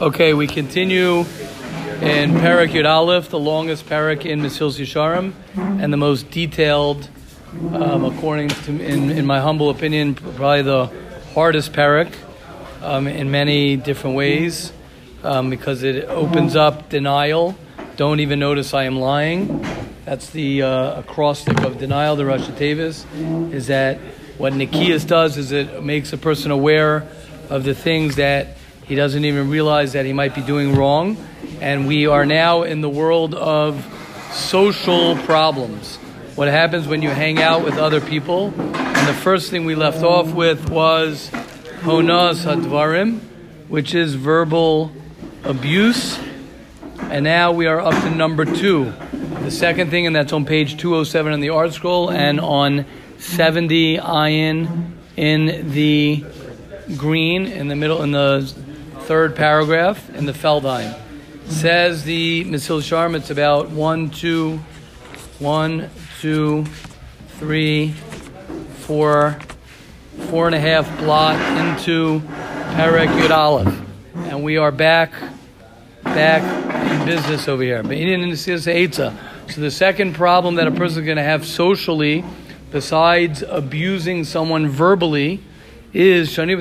[0.00, 1.18] Okay, we continue
[2.00, 7.06] in Parak Yud Aleph, the longest parak in Mesilas Yesharim, and the most detailed,
[7.74, 10.86] um, according to, in, in my humble opinion, probably the
[11.34, 12.14] hardest parak
[12.80, 14.72] um, in many different ways,
[15.22, 17.54] um, because it opens up denial.
[17.96, 19.60] Don't even notice I am lying.
[20.06, 22.16] That's the uh, acrostic of denial.
[22.16, 23.04] The Rosh Tevis
[23.52, 23.98] is that
[24.38, 27.06] what Nekius does is it makes a person aware
[27.50, 31.16] of the things that he doesn't even realize that he might be doing wrong.
[31.60, 33.84] And we are now in the world of
[34.32, 35.96] social problems.
[36.36, 38.52] What happens when you hang out with other people?
[38.56, 41.30] And the first thing we left off with was
[41.80, 43.20] Honas Hadvarim,
[43.68, 44.92] which is verbal
[45.44, 46.18] abuse.
[46.98, 48.92] And now we are up to number two.
[49.42, 52.86] The second thing, and that's on page 207 in the ArtScroll and on
[53.18, 56.24] 70 ayin in the
[56.96, 58.52] green in the middle in the
[59.10, 60.96] third paragraph in the Feldheim.
[61.46, 64.58] Says the Mesilas Yesharim, it's about one, two,
[65.40, 66.64] one, two,
[67.30, 67.88] three,
[68.82, 69.36] four,
[70.28, 73.80] four and a half blot into Perek Yud Aleph.
[74.14, 75.12] And we are back,
[76.04, 76.42] back
[76.92, 77.82] in business over here.
[77.82, 82.24] So the second problem that a person is going to have socially,
[82.70, 85.40] besides abusing someone verbally,
[85.92, 86.56] is Shani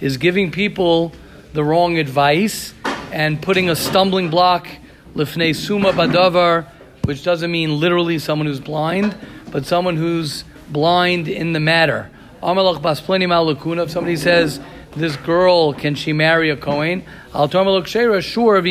[0.00, 1.12] is giving people
[1.52, 2.74] the wrong advice
[3.12, 4.68] and putting a stumbling block
[5.14, 6.66] lifnei suma badavar,
[7.04, 9.16] which doesn't mean literally someone who's blind,
[9.50, 12.10] but someone who's blind in the matter.
[12.42, 14.60] If somebody says
[14.94, 17.04] this girl can she marry a kohen,
[17.34, 17.48] Al
[18.20, 18.62] sure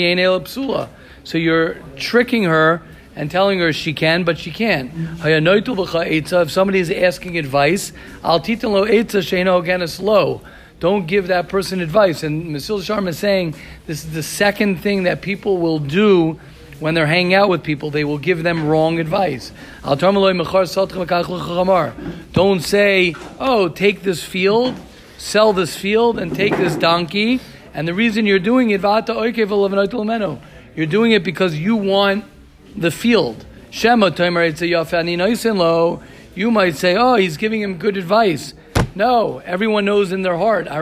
[1.23, 2.81] So you're tricking her
[3.19, 4.95] and telling her she can, but she can't.
[4.95, 6.41] Mm-hmm.
[6.41, 7.91] If somebody is asking advice,
[8.23, 10.39] al lo etza low.
[10.79, 12.23] Don't give that person advice.
[12.23, 13.55] And Mesilas Yesharim is saying
[13.87, 16.39] this is the second thing that people will do
[16.79, 17.91] when they're hanging out with people.
[17.91, 19.51] They will give them wrong advice.
[19.83, 19.99] Don't
[22.61, 24.75] say, oh, take this field,
[25.17, 27.41] sell this field, and take this donkey.
[27.73, 29.01] And the reason you're doing it, you're
[30.87, 32.23] doing it because you want
[32.75, 33.45] the field.
[36.35, 38.53] You might say, oh, he's giving him good advice.
[38.95, 40.65] No, everyone knows in their heart.
[40.65, 40.77] The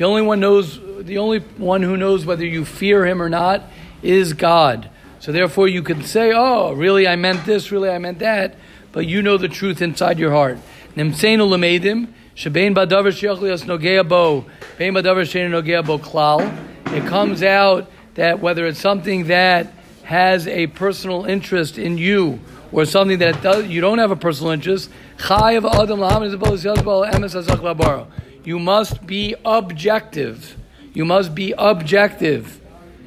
[0.00, 3.62] only one knows, the only one who knows whether you fear him or not
[4.02, 4.88] is God.
[5.18, 7.08] So therefore, you could say, "Oh, really?
[7.08, 7.72] I meant this.
[7.72, 8.54] Really, I meant that."
[8.92, 10.58] But you know the truth inside your heart.
[16.86, 19.72] It comes out that whether it's something that
[20.02, 22.40] has a personal interest in you
[22.72, 24.90] or something that does, you don't have a personal interest,
[28.44, 30.56] you must be objective.
[30.94, 32.60] You must be objective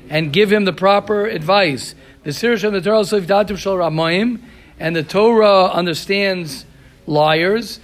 [0.10, 1.96] and give him the proper advice.
[2.24, 3.06] The Sirish and the Torah
[4.80, 6.66] and the Torah understands
[7.08, 7.80] liars.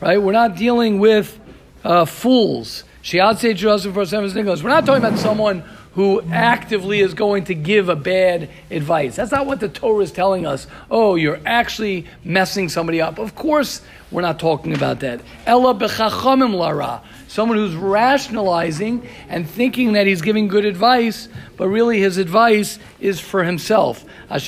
[0.00, 0.22] Right?
[0.22, 1.38] We're not dealing with
[1.82, 2.84] uh, fools.
[3.12, 9.16] We're not talking about someone who actively is going to give a bad advice.
[9.16, 10.66] That's not what the Torah is telling us.
[10.90, 13.18] Oh, you're actually messing somebody up.
[13.18, 15.20] Of course, we're not talking about that.
[15.44, 17.02] Ella bechachamim lara
[17.34, 23.18] someone who's rationalizing and thinking that he's giving good advice, but really his advice is
[23.18, 24.04] for himself.
[24.30, 24.46] It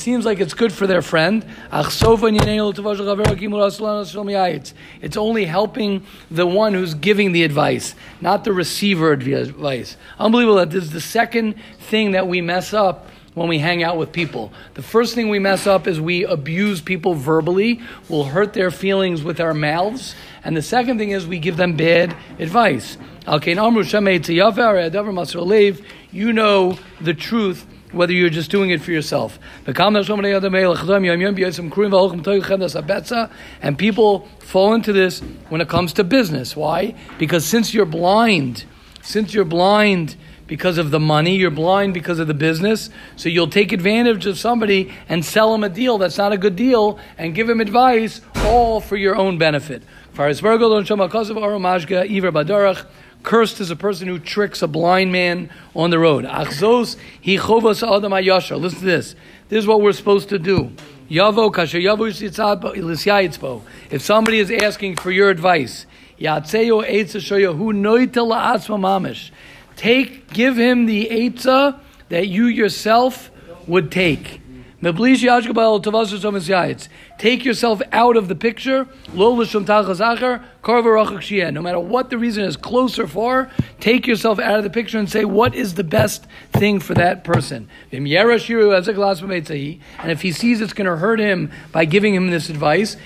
[0.00, 1.44] seems like it's good for their friend.
[5.02, 9.98] It's only helping the one who's giving the advice, not the receiver of advice.
[10.18, 13.96] Unbelievable that this is the second thing that we mess up when we hang out
[13.96, 14.52] with people.
[14.74, 19.22] The first thing we mess up is we abuse people verbally, we'll hurt their feelings
[19.22, 20.14] with our mouths.
[20.44, 22.96] And the second thing is we give them bad advice.
[23.26, 23.38] Uh,
[26.10, 29.38] you know the truth whether you're just doing it for yourself.
[33.62, 36.56] And people fall into this when it comes to business.
[36.56, 36.94] Why?
[37.18, 38.64] Because since you're blind,
[39.02, 40.16] since you're blind
[40.48, 42.90] because of the money, you're blind because of the business.
[43.14, 46.56] So you'll take advantage of somebody and sell him a deal that's not a good
[46.56, 49.84] deal and give him advice, all for your own benefit.
[53.22, 56.24] Cursed is a person who tricks a blind man on the road.
[56.24, 56.98] Listen
[58.78, 59.14] to this.
[59.48, 60.72] This is what we're supposed to do.
[63.90, 65.86] If somebody is asking for your advice,
[69.78, 71.78] Take, give him the etza
[72.08, 73.30] that you yourself
[73.68, 74.40] would take.
[74.80, 74.98] Take
[77.44, 78.88] yourself out of the picture.
[79.12, 79.36] No
[81.62, 85.08] matter what the reason is, closer or far, take yourself out of the picture and
[85.08, 87.68] say, what is the best thing for that person?
[87.92, 92.96] And if he sees it's going to hurt him by giving him this advice,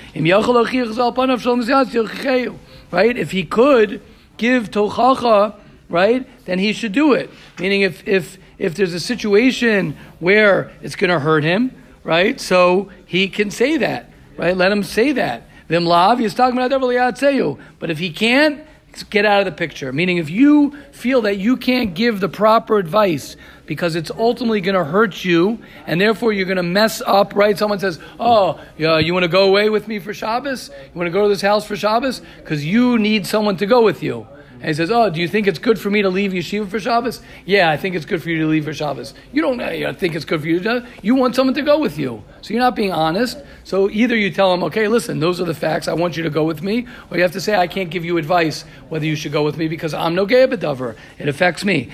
[2.91, 3.19] right?
[3.19, 4.01] If he could
[4.39, 5.57] give tochacha,
[5.93, 7.31] right, then he should do it.
[7.61, 11.75] Meaning, if, if if there's a situation where it's going to hurt him,
[12.05, 12.41] right?
[12.41, 14.57] So he can say that, right?
[14.57, 15.49] Let him say that.
[15.69, 16.71] Vimlav, he's talking about
[17.79, 18.65] But if he can't,
[19.09, 19.93] get out of the picture.
[19.93, 24.75] Meaning, if you feel that you can't give the proper advice because it's ultimately going
[24.75, 27.57] to hurt you, and therefore you're going to mess up, right?
[27.57, 30.69] Someone says, "Oh, yeah, you want to go away with me for Shabbos?
[30.69, 32.21] You want to go to this house for Shabbos?
[32.37, 34.27] Because you need someone to go with you."
[34.63, 36.79] And he says, "Oh, do you think it's good for me to leave yeshiva for
[36.79, 37.21] Shabbos?
[37.45, 39.13] Yeah, I think it's good for you to leave for Shabbos.
[39.33, 40.87] You don't, uh, don't think it's good for you to.
[41.03, 43.39] You want someone to go with you, so you're not being honest.
[43.65, 45.89] So either you tell them, okay, listen, those are the facts.
[45.89, 48.05] I want you to go with me, or you have to say, I can't give
[48.05, 50.95] you advice whether you should go with me because I'm no gay bedover.
[51.19, 51.91] It affects me.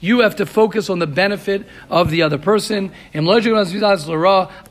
[0.00, 2.92] You have to focus on the benefit of the other person.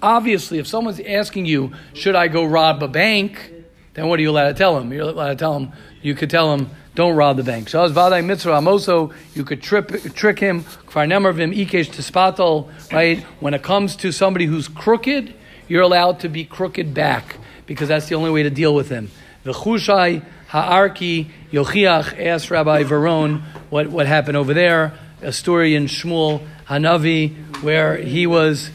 [0.01, 3.53] Obviously, if someone's asking you, should I go rob a bank?
[3.93, 4.91] Then what are you allowed to tell them?
[4.91, 5.73] You're allowed to tell them.
[6.01, 7.69] You could tell them, don't rob the bank.
[7.69, 10.63] So as vaday mitzvah amoso, you could trip, trick him.
[10.63, 12.69] Kvarnemervim ikesh tispatel.
[12.91, 15.33] Right when it comes to somebody who's crooked,
[15.67, 19.11] you're allowed to be crooked back because that's the only way to deal with him.
[19.45, 24.93] V'chushai ha'arki yochiach asked Rabbi Veron what, what happened over there.
[25.21, 28.69] A story in Shmuel Hanavi where he was,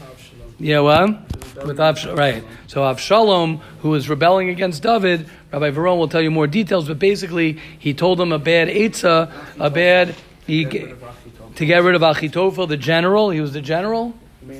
[0.59, 2.43] yeah, well, with Avsh- right.
[2.67, 6.99] So Avshalom, who was rebelling against David, Rabbi Veron will tell you more details, but
[6.99, 10.15] basically he told him a bad Eitzah, a bad
[10.47, 13.29] he, to get rid of Achitophel, the general.
[13.29, 14.13] He was the general,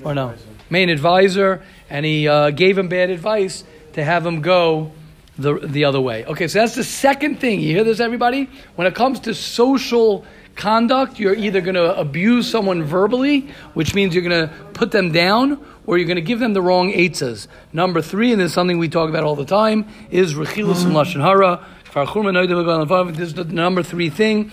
[0.04, 0.36] or no,
[0.70, 3.64] main advisor, and he uh, gave him bad advice
[3.94, 4.92] to have him go
[5.38, 6.26] the the other way.
[6.26, 7.60] Okay, so that's the second thing.
[7.60, 8.50] You hear this, everybody?
[8.76, 10.26] When it comes to social
[10.56, 15.12] conduct, you're either going to abuse someone verbally, which means you're going to put them
[15.12, 17.48] down, or you're going to give them the wrong eitzas.
[17.72, 20.94] Number three, and this is something we talk about all the time, is rechilus and
[20.94, 21.66] lashon hara.
[21.94, 24.52] This is the number three thing.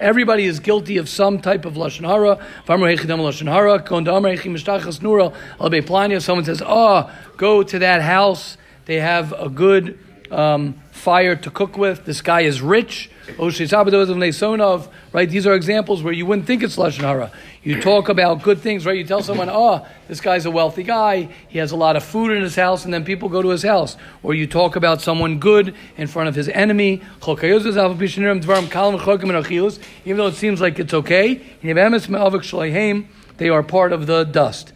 [0.00, 2.38] Everybody is guilty of some type of lashon hara.
[6.20, 8.56] Someone says, "Oh, go to that house.
[8.86, 9.98] They have a good."
[10.30, 12.04] Um, fire to cook with.
[12.04, 13.10] This guy is rich.
[15.12, 15.28] Right?
[15.28, 17.32] These are examples where you wouldn't think it's Lashon Hara.
[17.64, 18.96] You talk about good things, right?
[18.96, 21.28] You tell someone, oh, this guy's a wealthy guy.
[21.48, 23.64] He has a lot of food in his house, and then people go to his
[23.64, 23.96] house.
[24.22, 27.02] Or you talk about someone good in front of his enemy.
[27.26, 27.36] Even
[30.16, 31.40] though it seems like it's okay,
[33.38, 34.72] they are part of the dust.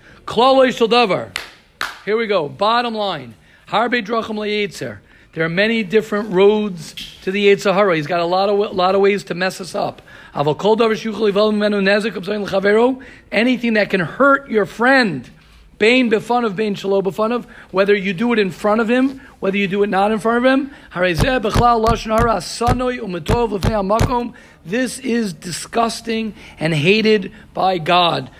[2.04, 2.48] Here we go.
[2.48, 3.34] Bottom line.
[3.68, 5.05] Harbe drachim
[5.36, 7.94] there are many different roads to the Yetzer Hara.
[7.94, 10.00] He's got a lot of lot of ways to mess us up.
[13.30, 15.30] Anything that can hurt your friend,
[15.78, 19.20] Bain befun of Bain Shalom befun of, whether you do it in front of him,
[19.40, 20.70] whether you do it not in front of him.
[24.64, 28.30] This is disgusting and hated by God.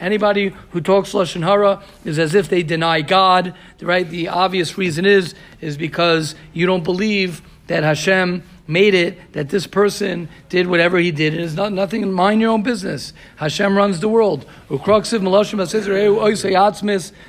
[0.00, 3.54] Anybody who talks Lashon Hara is as if they deny God.
[3.80, 4.08] Right?
[4.08, 9.66] The obvious reason is, is because you don't believe that Hashem made it that this
[9.66, 11.34] person did whatever he did.
[11.34, 12.10] It is not nothing.
[12.12, 13.12] Mind your own business.
[13.36, 14.46] Hashem runs the world.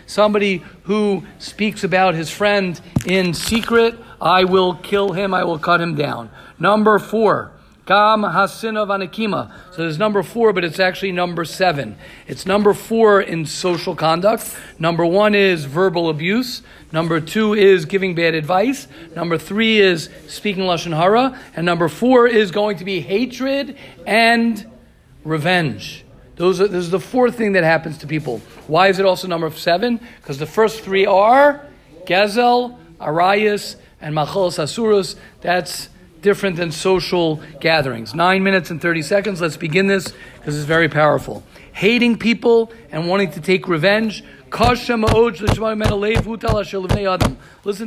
[0.05, 5.33] Somebody who speaks about his friend in secret, I will kill him.
[5.33, 6.29] I will cut him down.
[6.59, 7.51] Number four.
[7.85, 9.51] Gam Hasinav Anakima.
[9.71, 11.97] So there's number four, but it's actually number seven.
[12.27, 14.55] It's number four in social conduct.
[14.79, 16.61] Number one is verbal abuse.
[16.93, 18.87] Number two is giving bad advice.
[19.15, 21.37] Number three is speaking Lashon Hara.
[21.57, 24.65] And number four is going to be hatred and
[25.25, 26.05] revenge.
[26.37, 28.39] Those are, this is the fourth thing that happens to people.
[28.67, 29.99] Why is it also number seven?
[30.21, 31.67] Because the first three are
[32.05, 35.15] Gezel, Arayos, and Machalos Asurus.
[35.41, 35.89] That's
[36.23, 38.15] different than social gatherings.
[38.15, 39.39] Nine minutes and 30 seconds.
[39.39, 41.43] Let's begin this because it's very powerful.
[41.73, 44.23] Hating people and wanting to take revenge.
[44.51, 45.01] Listen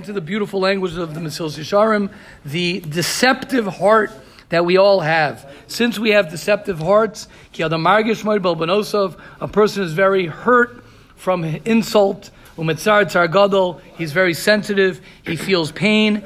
[0.02, 2.12] to the beautiful language of the Mesilas Yesharim,
[2.45, 4.12] the deceptive heart
[4.49, 5.50] that we all have.
[5.66, 7.28] Since we have deceptive hearts,
[7.59, 10.85] a person is very hurt
[11.16, 12.31] from insult.
[12.57, 15.00] He's very sensitive.
[15.25, 16.23] He feels pain.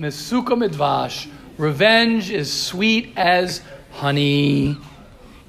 [0.00, 1.28] Mesuka midvash.
[1.58, 4.78] Revenge is sweet as honey.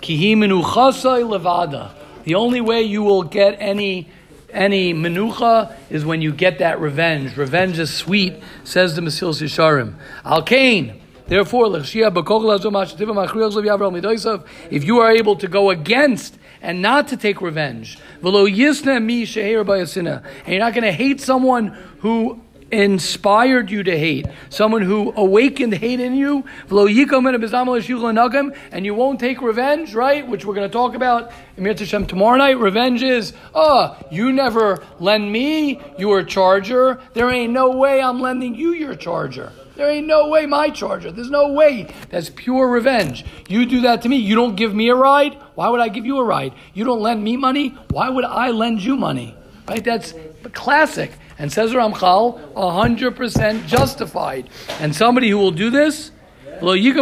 [0.01, 1.93] Kihi menuchasai levada.
[2.25, 4.09] The only way you will get any
[4.51, 7.37] any menucha is when you get that revenge.
[7.37, 9.95] Revenge is sweet, says the Mesilas Yesharim.
[10.25, 11.01] Al Kain.
[11.27, 12.03] Therefore, if you
[14.99, 18.73] are able to go against and not to take revenge, and you're
[20.59, 21.67] not going to hate someone
[21.99, 22.41] who
[22.71, 26.43] inspired you to hate, someone who awakened hate in you,
[28.71, 30.27] and you won't take revenge, right?
[30.27, 32.57] Which we're going to talk about tomorrow night.
[32.57, 37.01] Revenge is, oh, you never lend me your charger.
[37.13, 39.51] There ain't no way I'm lending you your charger.
[39.75, 41.11] There ain't no way my charger.
[41.11, 41.91] There's no way.
[42.09, 43.25] That's pure revenge.
[43.47, 44.17] You do that to me.
[44.17, 45.33] You don't give me a ride.
[45.55, 46.53] Why would I give you a ride?
[46.73, 47.69] You don't lend me money.
[47.89, 49.35] Why would I lend you money?
[49.67, 49.83] Right?
[49.83, 50.13] That's
[50.53, 51.11] classic.
[51.41, 54.47] And says Ramchal, 100% justified.
[54.79, 56.11] And somebody who will do this,
[56.59, 57.01] but he'll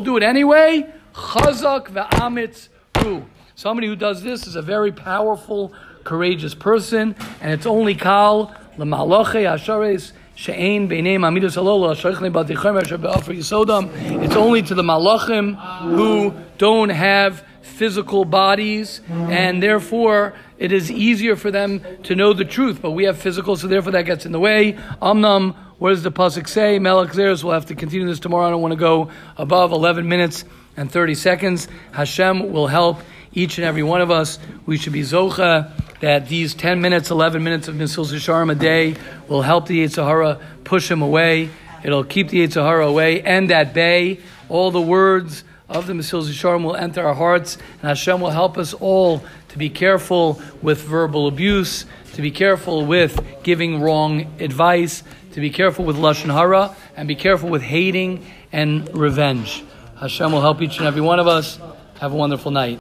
[0.00, 0.86] do it anyway.
[1.12, 3.24] Chazak ve'amitz hu.
[3.54, 9.44] Somebody who does this is a very powerful, courageous person, and it's only kal lemaloche
[9.44, 13.90] ashares she'ein beineim amidus alola shaychne batichemer shebe'afri yisodam.
[14.24, 15.56] It's only to the malachim
[15.94, 22.44] who don't have physical bodies, and therefore it is easier for them to know the
[22.44, 22.80] truth.
[22.82, 24.74] But we have physical, so therefore that gets in the way.
[25.00, 26.78] Amnam, what does the pasuk say?
[26.78, 27.42] Melech Zeres.
[27.42, 28.46] We'll have to continue this tomorrow.
[28.46, 30.44] I don't want to go above 11 minutes
[30.76, 31.66] and 30 seconds.
[31.92, 33.00] Hashem will help
[33.32, 34.38] each and every one of us.
[34.66, 38.96] We should be zocha that these 10 minutes, 11 minutes of Misil Sharm a day
[39.28, 41.48] will help the Yetzer Hara push him away.
[41.82, 44.20] It'll keep the Yetzer Hara away and that bay.
[44.50, 48.58] All the words of the Mesilas Yesharim will enter our hearts, and Hashem will help
[48.58, 55.04] us all to be careful with verbal abuse, to be careful with giving wrong advice,
[55.32, 59.64] to be careful with Lashon Hara, and be careful with hating and revenge.
[59.98, 61.60] Hashem will help each and every one of us.
[62.00, 62.68] Have a wonderful night.